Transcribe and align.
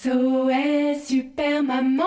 SOS 0.00 1.06
Super 1.06 1.62
Maman 1.64 2.04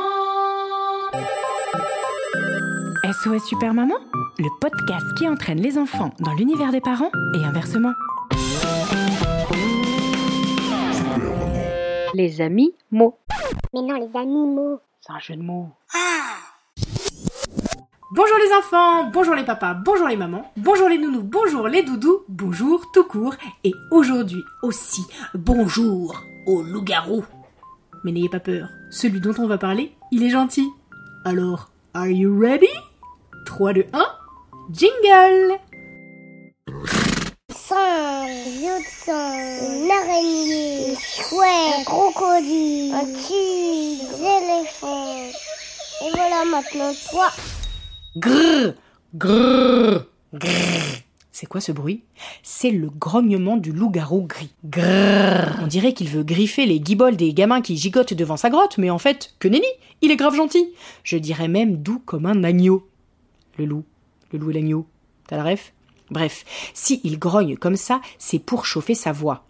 SOS 3.03 3.43
Super 3.49 3.73
Maman, 3.73 3.95
le 4.39 4.47
podcast 4.61 5.05
qui 5.17 5.27
entraîne 5.27 5.59
les 5.59 5.77
enfants 5.77 6.11
dans 6.19 6.33
l'univers 6.33 6.71
des 6.71 6.79
parents 6.79 7.11
et 7.35 7.43
inversement. 7.43 7.91
Les 12.13 12.39
amis 12.39 12.73
mots. 12.91 13.17
Mais 13.73 13.81
non, 13.81 13.95
les 13.95 14.17
animaux. 14.17 14.79
C'est 15.01 15.11
un 15.11 15.19
jeu 15.19 15.35
de 15.35 15.41
mots. 15.41 15.67
Bonjour 18.11 18.37
les 18.37 18.53
enfants, 18.57 19.09
bonjour 19.11 19.35
les 19.35 19.43
papas, 19.43 19.73
bonjour 19.73 20.07
les 20.07 20.17
mamans, 20.17 20.49
bonjour 20.55 20.87
les 20.87 20.97
nounous, 20.97 21.23
bonjour 21.23 21.67
les 21.67 21.83
doudous, 21.83 22.21
bonjour 22.29 22.89
tout 22.93 23.05
court, 23.05 23.35
et 23.65 23.73
aujourd'hui 23.89 24.43
aussi, 24.63 25.01
bonjour 25.33 26.23
au 26.47 26.61
loup-garou. 26.61 27.25
Mais 28.03 28.11
n'ayez 28.11 28.29
pas 28.29 28.39
peur, 28.39 28.69
celui 28.89 29.19
dont 29.19 29.35
on 29.37 29.47
va 29.47 29.57
parler, 29.57 29.93
il 30.11 30.23
est 30.23 30.29
gentil. 30.29 30.67
Alors, 31.25 31.71
are 31.93 32.07
you 32.07 32.37
ready? 32.39 32.67
3, 33.45 33.73
2, 33.73 33.85
1, 33.93 34.05
jingle 34.71 35.59
une 39.31 39.91
araignée, 39.91 40.97
un 41.33 41.83
crocodile, 41.83 42.93
un 42.93 43.05
tigre, 43.05 44.17
des 44.17 44.23
éléphants. 44.23 45.29
Et 46.03 46.11
voilà 46.13 46.43
maintenant 46.45 46.91
toi. 47.09 47.27
Grrr, 48.17 48.73
grrr, 49.15 50.05
grrr. 50.33 50.90
C'est 51.41 51.47
quoi 51.47 51.59
ce 51.59 51.71
bruit? 51.71 52.03
C'est 52.43 52.69
le 52.69 52.91
grognement 52.91 53.57
du 53.57 53.71
loup-garou 53.71 54.27
gris. 54.27 54.53
Grrr. 54.63 55.57
On 55.63 55.65
dirait 55.65 55.93
qu'il 55.93 56.07
veut 56.07 56.21
griffer 56.21 56.67
les 56.67 56.79
guibolles 56.79 57.17
des 57.17 57.33
gamins 57.33 57.61
qui 57.61 57.77
gigotent 57.77 58.13
devant 58.13 58.37
sa 58.37 58.51
grotte, 58.51 58.77
mais 58.77 58.91
en 58.91 58.99
fait, 58.99 59.33
que 59.39 59.47
nenni 59.47 59.65
Il 60.03 60.11
est 60.11 60.17
grave 60.17 60.35
gentil 60.35 60.71
Je 61.03 61.17
dirais 61.17 61.47
même 61.47 61.77
doux 61.77 61.97
comme 62.05 62.27
un 62.27 62.43
agneau. 62.43 62.87
Le 63.57 63.65
loup, 63.65 63.85
le 64.31 64.37
loup 64.37 64.51
et 64.51 64.53
l'agneau. 64.53 64.85
T'as 65.27 65.37
la 65.37 65.43
ref? 65.43 65.73
Bref, 66.11 66.45
si 66.75 67.01
il 67.03 67.17
grogne 67.17 67.57
comme 67.57 67.75
ça, 67.75 68.01
c'est 68.19 68.37
pour 68.37 68.67
chauffer 68.67 68.93
sa 68.93 69.11
voix. 69.11 69.43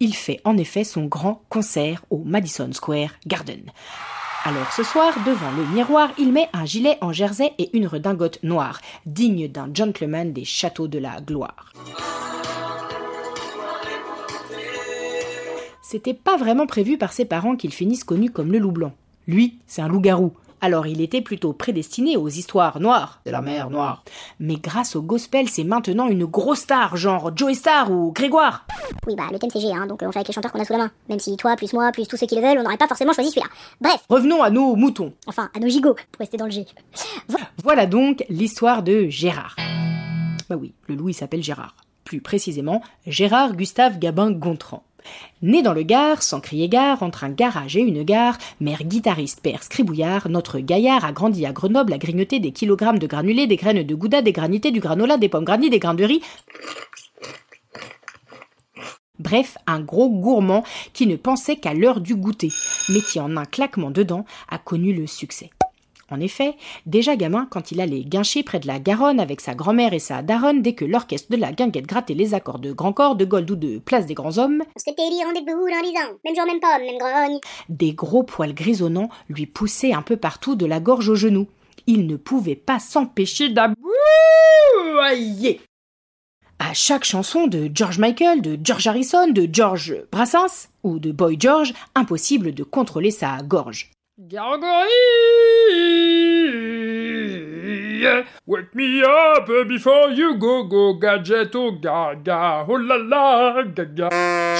Il 0.00 0.14
fait 0.14 0.40
en 0.44 0.56
effet 0.56 0.84
son 0.84 1.06
grand 1.06 1.42
concert 1.48 2.04
au 2.10 2.18
Madison 2.18 2.70
Square 2.72 3.10
Garden. 3.26 3.62
Alors 4.44 4.70
ce 4.72 4.84
soir, 4.84 5.12
devant 5.26 5.50
le 5.56 5.64
miroir, 5.74 6.10
il 6.18 6.32
met 6.32 6.48
un 6.52 6.64
gilet 6.64 6.98
en 7.00 7.12
jersey 7.12 7.52
et 7.58 7.76
une 7.76 7.86
redingote 7.86 8.38
noire, 8.42 8.80
digne 9.06 9.48
d'un 9.48 9.68
gentleman 9.72 10.32
des 10.32 10.44
châteaux 10.44 10.88
de 10.88 10.98
la 10.98 11.20
gloire. 11.20 11.72
C'était 15.82 16.14
pas 16.14 16.36
vraiment 16.36 16.66
prévu 16.66 16.96
par 16.96 17.12
ses 17.12 17.24
parents 17.24 17.56
qu'il 17.56 17.72
finisse 17.72 18.04
connu 18.04 18.30
comme 18.30 18.52
le 18.52 18.58
loup 18.58 18.72
blanc. 18.72 18.92
Lui, 19.26 19.58
c'est 19.66 19.82
un 19.82 19.88
loup-garou. 19.88 20.32
Alors 20.64 20.86
il 20.86 21.00
était 21.00 21.20
plutôt 21.22 21.52
prédestiné 21.52 22.16
aux 22.16 22.28
histoires 22.28 22.78
noires 22.78 23.20
de 23.26 23.32
la 23.32 23.42
mer 23.42 23.68
noire. 23.68 24.04
Mais 24.38 24.54
grâce 24.54 24.94
au 24.94 25.02
gospel, 25.02 25.48
c'est 25.48 25.64
maintenant 25.64 26.06
une 26.06 26.24
grosse 26.24 26.60
star, 26.60 26.96
genre 26.96 27.36
Joey 27.36 27.54
Star 27.54 27.90
ou 27.90 28.12
Grégoire. 28.12 28.64
Oui, 29.08 29.16
bah 29.16 29.24
le 29.32 29.40
thème 29.40 29.50
c'est 29.52 29.58
G, 29.58 29.72
hein, 29.74 29.88
donc 29.88 30.04
euh, 30.04 30.06
on 30.06 30.12
fait 30.12 30.18
avec 30.20 30.28
les 30.28 30.34
chanteurs 30.34 30.52
qu'on 30.52 30.60
a 30.60 30.64
sous 30.64 30.72
la 30.72 30.78
main. 30.78 30.90
Même 31.08 31.18
si 31.18 31.36
toi, 31.36 31.56
plus 31.56 31.72
moi, 31.72 31.90
plus 31.90 32.06
tous 32.06 32.16
ceux 32.16 32.26
qui 32.28 32.36
le 32.36 32.42
veulent, 32.42 32.58
on 32.58 32.62
n'aurait 32.62 32.76
pas 32.76 32.86
forcément 32.86 33.12
choisi 33.12 33.30
celui-là. 33.30 33.48
Bref, 33.80 34.04
Revenons 34.08 34.40
à 34.40 34.50
nos 34.50 34.76
moutons. 34.76 35.12
enfin, 35.26 35.50
à 35.52 35.58
nos 35.58 35.68
gigots, 35.68 35.94
pour 36.12 36.20
rester 36.20 36.36
dans 36.36 36.44
le 36.46 36.52
G. 36.52 36.64
Voilà 37.64 37.86
donc 37.86 38.24
l'histoire 38.28 38.84
de 38.84 39.08
Gérard. 39.08 39.56
Bah 40.48 40.54
oui, 40.56 40.74
le 40.86 40.94
loup 40.94 41.08
il 41.08 41.14
s'appelle 41.14 41.42
Gérard. 41.42 41.74
Plus 42.04 42.20
précisément, 42.20 42.82
Gérard 43.06 43.56
Gustave 43.56 43.98
Gabin 43.98 44.30
Gontran. 44.30 44.84
Né 45.42 45.62
dans 45.62 45.72
le 45.72 45.82
Gard, 45.82 46.22
sans 46.22 46.40
crier 46.40 46.68
gare, 46.68 47.02
entre 47.02 47.24
un 47.24 47.30
garage 47.30 47.76
et 47.76 47.80
une 47.80 48.02
gare, 48.02 48.38
mère 48.60 48.84
guitariste, 48.84 49.40
père 49.40 49.62
scribouillard, 49.62 50.28
notre 50.28 50.58
gaillard 50.58 51.04
a 51.04 51.12
grandi 51.12 51.46
à 51.46 51.52
Grenoble 51.52 51.92
à 51.92 51.98
grignoter 51.98 52.38
des 52.38 52.52
kilogrammes 52.52 52.98
de 52.98 53.06
granulés, 53.06 53.46
des 53.46 53.56
graines 53.56 53.82
de 53.82 53.94
gouda, 53.94 54.22
des 54.22 54.32
granités, 54.32 54.70
du 54.70 54.80
granola, 54.80 55.16
des 55.16 55.28
pommes 55.28 55.44
grandies, 55.44 55.70
des 55.70 55.78
grains 55.78 55.94
de 55.94 56.04
riz. 56.04 56.22
Bref, 59.18 59.56
un 59.66 59.80
gros 59.80 60.10
gourmand 60.10 60.64
qui 60.92 61.06
ne 61.06 61.16
pensait 61.16 61.56
qu'à 61.56 61.74
l'heure 61.74 62.00
du 62.00 62.16
goûter, 62.16 62.50
mais 62.88 63.00
qui 63.00 63.20
en 63.20 63.36
un 63.36 63.44
claquement 63.44 63.90
de 63.90 64.02
dents 64.02 64.24
a 64.48 64.58
connu 64.58 64.92
le 64.92 65.06
succès. 65.06 65.50
En 66.12 66.20
effet, 66.20 66.56
déjà 66.84 67.16
gamin, 67.16 67.48
quand 67.50 67.72
il 67.72 67.80
allait 67.80 68.04
guincher 68.04 68.42
près 68.42 68.60
de 68.60 68.66
la 68.66 68.78
Garonne 68.78 69.18
avec 69.18 69.40
sa 69.40 69.54
grand-mère 69.54 69.94
et 69.94 69.98
sa 69.98 70.20
daronne, 70.20 70.60
dès 70.60 70.74
que 70.74 70.84
l'orchestre 70.84 71.30
de 71.30 71.38
la 71.38 71.52
guinguette 71.52 71.86
grattait 71.86 72.12
les 72.12 72.34
accords 72.34 72.58
de 72.58 72.70
grand 72.70 72.92
corps, 72.92 73.16
de 73.16 73.24
gold 73.24 73.50
ou 73.50 73.56
de 73.56 73.78
place 73.78 74.04
des 74.04 74.12
grands 74.12 74.36
hommes, 74.36 74.62
rendez-vous 74.76 75.46
dans 75.46 76.00
ans. 76.00 76.18
Même 76.22 76.34
jour, 76.34 76.44
même 76.44 76.60
pomme, 76.60 76.82
même 76.84 76.98
grogne. 76.98 77.38
des 77.70 77.94
gros 77.94 78.24
poils 78.24 78.52
grisonnants 78.52 79.08
lui 79.30 79.46
poussaient 79.46 79.94
un 79.94 80.02
peu 80.02 80.18
partout 80.18 80.54
de 80.54 80.66
la 80.66 80.80
gorge 80.80 81.08
aux 81.08 81.14
genoux. 81.14 81.48
Il 81.86 82.06
ne 82.06 82.16
pouvait 82.16 82.56
pas 82.56 82.78
s'empêcher 82.78 83.48
d'aboyer. 83.48 83.80
À 86.58 86.74
chaque 86.74 87.04
chanson 87.04 87.46
de 87.46 87.70
George 87.74 87.98
Michael, 87.98 88.42
de 88.42 88.58
George 88.62 88.86
Harrison, 88.86 89.28
de 89.28 89.48
George 89.50 89.96
Brassens 90.12 90.68
ou 90.82 90.98
de 90.98 91.10
Boy 91.10 91.38
George, 91.40 91.72
impossible 91.94 92.52
de 92.52 92.64
contrôler 92.64 93.10
sa 93.10 93.38
gorge. 93.42 93.90
Gargouille, 94.28 94.86
wake 98.46 98.72
me 98.72 99.02
up 99.02 99.50
before 99.66 100.10
you 100.12 100.36
go 100.36 100.62
go 100.62 100.94
gadget 100.94 101.56
oh 101.56 101.72
gaga 101.72 102.64
oh 102.68 102.76
la 102.76 102.98
la 102.98 103.64
gaga. 103.64 104.10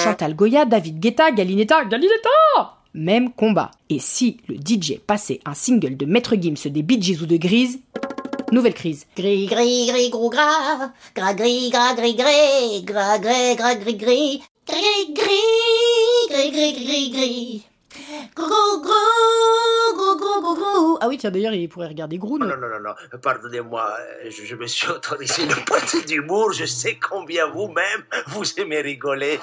Chantal 0.03 0.35
Goya, 0.35 0.65
David 0.65 0.99
Guetta, 0.99 1.31
Galinetta, 1.31 1.85
Galinetta 1.85 2.75
Même 2.95 3.33
combat. 3.33 3.71
Et 3.89 4.01
si 4.01 4.39
le 4.49 4.57
DJ 4.57 4.99
passait 4.99 5.39
un 5.47 5.55
single 5.55 5.97
de 5.97 6.07
Maître 6.07 6.35
Gims 6.35 6.67
des 6.69 6.83
Bee 6.83 7.01
Gees 7.01 7.23
ou 7.23 7.27
de 7.27 7.37
Grise, 7.37 7.79
nouvelle 8.51 8.75
crise. 8.75 9.07
Gris, 9.17 9.47
gris, 9.47 9.87
gris, 9.87 10.11
gros, 10.11 10.29
gras. 10.29 10.91
Gras, 11.15 11.35
gris, 11.35 11.71
gras, 11.71 11.95
gris, 11.95 12.17
gris. 12.17 12.83
Gras, 12.85 13.19
gris, 13.21 13.55
gras, 13.57 13.77
gris, 13.77 13.97
gris. 13.97 14.43
Gris, 14.67 15.15
gris, 15.15 16.29
gris, 16.31 16.51
gris, 16.51 16.73
gris, 16.85 17.11
gris. 17.11 17.72
Gros, 18.35 18.81
gros, 18.81 20.17
gros, 20.17 20.55
gros. 20.55 20.99
Ah 21.01 21.09
oui, 21.09 21.19
tiens, 21.19 21.31
d'ailleurs, 21.31 21.55
il 21.55 21.69
pourrait 21.69 21.89
regarder 21.89 22.19
Grou, 22.19 22.39
non 22.39 22.47
Non, 22.47 22.57
non, 22.57 22.69
non, 22.69 22.81
non, 22.81 23.19
pardonnez-moi, 23.21 23.97
je, 24.29 24.45
je 24.45 24.57
me 24.57 24.67
suis 24.67 24.89
autorisé 24.89 25.43
une 25.45 25.65
partie 25.65 26.05
d'humour, 26.05 26.53
je 26.53 26.65
sais 26.65 26.99
combien 26.99 27.47
vous-même, 27.49 28.05
vous 28.29 28.45
aimez 28.59 28.81
rigoler. 28.81 29.41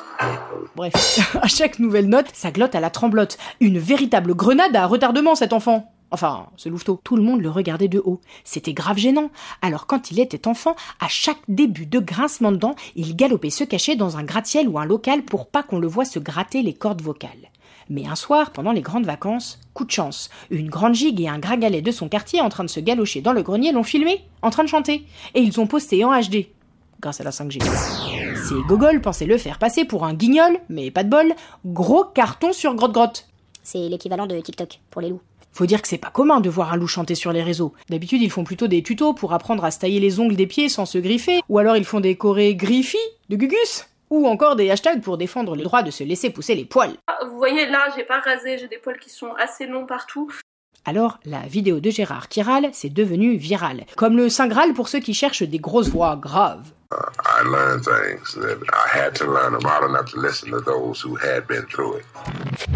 Bref, 0.75 1.35
à 1.41 1.47
chaque 1.47 1.79
nouvelle 1.79 2.07
note, 2.07 2.27
ça 2.33 2.51
glotte 2.51 2.75
à 2.75 2.79
la 2.79 2.89
tremblote. 2.89 3.37
Une 3.59 3.79
véritable 3.79 4.33
grenade 4.33 4.75
à 4.75 4.85
retardement, 4.85 5.35
cet 5.35 5.53
enfant. 5.53 5.91
Enfin, 6.11 6.47
ce 6.55 6.69
louveteau. 6.69 6.99
Tout 7.03 7.15
le 7.15 7.21
monde 7.21 7.41
le 7.41 7.49
regardait 7.49 7.87
de 7.87 8.01
haut. 8.03 8.19
C'était 8.43 8.73
grave 8.73 8.97
gênant. 8.97 9.29
Alors 9.61 9.85
quand 9.85 10.11
il 10.11 10.19
était 10.19 10.47
enfant, 10.47 10.75
à 10.99 11.07
chaque 11.07 11.37
début 11.47 11.85
de 11.85 11.99
grincement 11.99 12.51
de 12.51 12.57
dents, 12.57 12.75
il 12.95 13.15
galopait 13.15 13.51
se 13.51 13.63
cacher 13.63 13.95
dans 13.95 14.17
un 14.17 14.23
gratte-ciel 14.23 14.67
ou 14.67 14.79
un 14.79 14.85
local 14.85 15.23
pour 15.23 15.47
pas 15.47 15.61
qu'on 15.61 15.79
le 15.79 15.87
voie 15.87 16.05
se 16.05 16.17
gratter 16.19 16.61
les 16.63 16.73
cordes 16.73 17.01
vocales. 17.01 17.51
Mais 17.89 18.05
un 18.05 18.15
soir, 18.15 18.51
pendant 18.51 18.71
les 18.71 18.81
grandes 18.81 19.05
vacances, 19.05 19.59
coup 19.73 19.83
de 19.83 19.89
chance, 19.91 20.29
une 20.51 20.69
grande 20.69 20.93
gigue 20.93 21.21
et 21.21 21.27
un 21.27 21.39
gragalet 21.39 21.81
de 21.81 21.91
son 21.91 22.07
quartier 22.07 22.39
en 22.39 22.49
train 22.49 22.63
de 22.63 22.69
se 22.69 22.79
galocher 22.79 23.21
dans 23.21 23.33
le 23.33 23.41
grenier 23.41 23.71
l'ont 23.71 23.83
filmé, 23.83 24.21
en 24.43 24.51
train 24.51 24.63
de 24.63 24.69
chanter. 24.69 25.05
Et 25.33 25.41
ils 25.41 25.59
ont 25.59 25.65
posté 25.65 26.05
en 26.05 26.11
HD. 26.11 26.47
Grâce 27.01 27.19
à 27.19 27.23
la 27.23 27.31
5G. 27.31 27.59
Ces 28.47 28.61
gogoles 28.67 29.01
pensaient 29.01 29.25
le 29.25 29.37
faire 29.37 29.57
passer 29.57 29.85
pour 29.85 30.05
un 30.05 30.13
guignol, 30.13 30.59
mais 30.69 30.91
pas 30.91 31.03
de 31.03 31.09
bol. 31.09 31.33
Gros 31.65 32.03
carton 32.03 32.53
sur 32.53 32.75
grotte-grotte. 32.75 33.27
C'est 33.63 33.89
l'équivalent 33.89 34.27
de 34.27 34.39
TikTok 34.39 34.79
pour 34.91 35.01
les 35.01 35.09
loups. 35.09 35.21
Faut 35.51 35.65
dire 35.65 35.81
que 35.81 35.87
c'est 35.87 35.97
pas 35.97 36.11
commun 36.11 36.41
de 36.41 36.49
voir 36.49 36.71
un 36.71 36.77
loup 36.77 36.87
chanter 36.87 37.15
sur 37.15 37.33
les 37.33 37.41
réseaux. 37.41 37.73
D'habitude, 37.89 38.21
ils 38.21 38.29
font 38.29 38.43
plutôt 38.43 38.67
des 38.67 38.83
tutos 38.83 39.13
pour 39.13 39.33
apprendre 39.33 39.65
à 39.65 39.71
se 39.71 39.79
tailler 39.79 39.99
les 39.99 40.19
ongles 40.19 40.35
des 40.35 40.45
pieds 40.45 40.69
sans 40.69 40.85
se 40.85 40.99
griffer, 40.99 41.41
ou 41.49 41.57
alors 41.57 41.75
ils 41.75 41.85
font 41.85 41.99
des 41.99 42.15
chorés 42.15 42.55
griffis 42.55 42.97
de 43.29 43.35
gugus, 43.35 43.87
ou 44.09 44.27
encore 44.27 44.55
des 44.55 44.71
hashtags 44.71 45.01
pour 45.01 45.17
défendre 45.17 45.55
le 45.55 45.63
droit 45.63 45.83
de 45.83 45.91
se 45.91 46.03
laisser 46.03 46.29
pousser 46.29 46.55
les 46.55 46.65
poils. 46.65 46.95
Vous 47.25 47.37
voyez 47.37 47.65
là, 47.67 47.87
j'ai 47.95 48.03
pas 48.03 48.19
rasé, 48.19 48.57
j'ai 48.57 48.67
des 48.67 48.77
poils 48.77 48.99
qui 48.99 49.09
sont 49.09 49.33
assez 49.33 49.65
longs 49.65 49.85
partout. 49.85 50.31
Alors, 50.85 51.19
la 51.25 51.41
vidéo 51.41 51.79
de 51.79 51.89
Gérard 51.89 52.29
qui 52.29 52.41
râle, 52.41 52.69
c'est 52.73 52.89
devenu 52.89 53.35
virale. 53.35 53.85
Comme 53.95 54.17
le 54.17 54.29
Saint 54.29 54.47
Graal 54.47 54.73
pour 54.73 54.87
ceux 54.87 54.99
qui 54.99 55.13
cherchent 55.13 55.43
des 55.43 55.59
grosses 55.59 55.89
voix 55.89 56.15
graves. 56.15 56.71
I 56.91 57.43
learned 57.43 57.83
things 57.83 58.33
that 58.41 58.57
I 58.73 58.97
had 58.97 59.13
to 59.19 59.25
learn 59.25 59.53
them 59.53 59.67
all 59.67 59.87
enough 59.87 60.11
to 60.11 60.19
listen 60.19 60.49
to 60.49 60.59
those 60.59 60.99
who 61.05 61.15
had 61.17 61.45
been 61.47 61.63
through 61.67 61.99
it. 61.99 62.05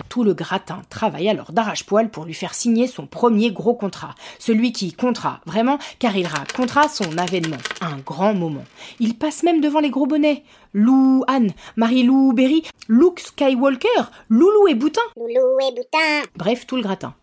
Tout 0.08 0.24
le 0.24 0.36
gratin 0.36 0.84
travaille 0.92 1.28
alors 1.28 1.52
d'arrache-poil 1.52 2.10
pour 2.10 2.26
lui 2.26 2.36
faire 2.36 2.54
signer 2.54 2.86
son 2.86 3.08
premier 3.08 3.52
gros 3.52 3.74
contrat. 3.74 4.14
Celui 4.38 4.72
qui 4.72 4.94
comptera, 4.94 5.40
vraiment, 5.48 5.80
car 5.98 6.16
il 6.16 6.28
racontera 6.28 6.88
son 6.88 7.18
avènement. 7.18 7.58
Un 7.82 7.98
grand 7.98 8.36
moment. 8.36 8.66
Il 9.00 9.18
passe 9.18 9.42
même 9.42 9.62
devant 9.62 9.80
les 9.80 9.90
gros 9.90 10.06
bonnets. 10.06 10.44
Lou 10.74 11.24
Anne, 11.28 11.52
Marie-Lou 11.76 12.34
Berry, 12.34 12.62
Luke 12.88 13.20
Skywalker, 13.20 14.12
Loulou 14.30 14.68
et 14.68 14.76
Boutin. 14.76 15.02
Loulou 15.18 15.58
et 15.60 15.72
Boutin. 15.72 16.30
Bref, 16.36 16.68
tout 16.68 16.76
le 16.76 16.84
gratin. 16.84 17.16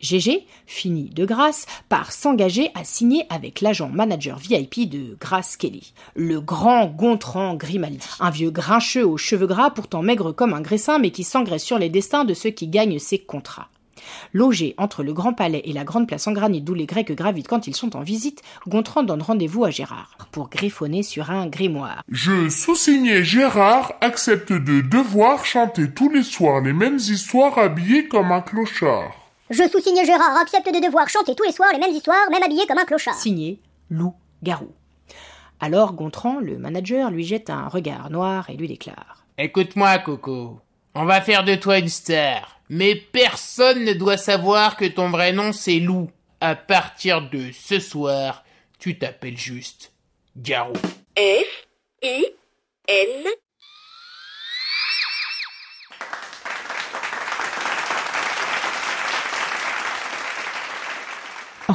GG 0.00 0.46
finit 0.66 1.10
de 1.10 1.24
grâce 1.24 1.66
par 1.88 2.12
s'engager 2.12 2.70
à 2.74 2.84
signer 2.84 3.24
avec 3.30 3.60
l'agent 3.60 3.88
manager 3.88 4.38
VIP 4.38 4.88
de 4.88 5.16
Grace 5.20 5.56
Kelly, 5.56 5.92
le 6.14 6.40
grand 6.40 6.86
Gontran 6.86 7.54
Grimaldi, 7.54 8.06
un 8.20 8.30
vieux 8.30 8.50
grincheux 8.50 9.06
aux 9.06 9.16
cheveux 9.16 9.46
gras 9.46 9.70
pourtant 9.70 10.02
maigre 10.02 10.32
comme 10.32 10.54
un 10.54 10.60
graissin 10.60 10.98
mais 10.98 11.10
qui 11.10 11.24
s'engraisse 11.24 11.64
sur 11.64 11.78
les 11.78 11.88
destins 11.88 12.24
de 12.24 12.34
ceux 12.34 12.50
qui 12.50 12.68
gagnent 12.68 12.98
ses 12.98 13.18
contrats. 13.18 13.68
Logé 14.32 14.74
entre 14.78 15.02
le 15.02 15.12
Grand 15.12 15.32
Palais 15.32 15.62
et 15.64 15.72
la 15.72 15.84
Grande 15.84 16.06
Place 16.06 16.26
en 16.26 16.32
granit 16.32 16.60
d'où 16.60 16.74
les 16.74 16.86
Grecs 16.86 17.12
gravitent 17.12 17.48
quand 17.48 17.66
ils 17.66 17.76
sont 17.76 17.96
en 17.96 18.02
visite, 18.02 18.42
Gontran 18.66 19.02
donne 19.02 19.22
rendez-vous 19.22 19.64
à 19.64 19.70
Gérard 19.70 20.16
pour 20.32 20.48
griffonner 20.48 21.02
sur 21.02 21.30
un 21.30 21.46
grimoire. 21.46 22.02
Je, 22.10 22.48
sous-signé 22.48 23.24
Gérard, 23.24 23.94
accepte 24.00 24.52
de 24.52 24.80
devoir 24.80 25.44
chanter 25.44 25.90
tous 25.90 26.10
les 26.10 26.22
soirs 26.22 26.60
les 26.60 26.72
mêmes 26.72 26.98
histoires 26.98 27.58
habillé 27.58 28.08
comme 28.08 28.32
un 28.32 28.40
clochard. 28.40 29.27
Je, 29.50 29.66
sous-signé 29.68 30.04
Gérard, 30.04 30.36
accepte 30.36 30.66
de 30.66 30.84
devoir 30.84 31.08
chanter 31.08 31.34
tous 31.34 31.44
les 31.44 31.52
soirs 31.52 31.72
les 31.72 31.78
mêmes 31.78 31.94
histoires, 31.94 32.30
même 32.30 32.42
habillé 32.42 32.66
comme 32.66 32.78
un 32.78 32.84
clochard. 32.84 33.14
Signé 33.14 33.60
Lou 33.90 34.14
Garou. 34.42 34.72
Alors 35.60 35.94
Gontran, 35.94 36.38
le 36.40 36.58
manager, 36.58 37.10
lui 37.10 37.24
jette 37.24 37.50
un 37.50 37.68
regard 37.68 38.10
noir 38.10 38.50
et 38.50 38.56
lui 38.56 38.68
déclare 38.68 39.24
Écoute-moi, 39.38 39.98
Coco. 39.98 40.60
On 40.94 41.04
va 41.04 41.20
faire 41.20 41.44
de 41.44 41.54
toi 41.54 41.78
une 41.78 41.88
star. 41.88 42.60
Mais 42.68 42.94
personne 42.94 43.84
ne 43.84 43.94
doit 43.94 44.18
savoir 44.18 44.76
que 44.76 44.84
ton 44.84 45.08
vrai 45.10 45.32
nom 45.32 45.52
c'est 45.52 45.78
Lou. 45.78 46.10
À 46.40 46.54
partir 46.54 47.28
de 47.30 47.50
ce 47.52 47.80
soir, 47.80 48.44
tu 48.78 48.98
t'appelles 48.98 49.38
juste 49.38 49.92
Garou. 50.36 50.74
F 51.16 51.66
I 52.02 52.26
N 52.86 53.24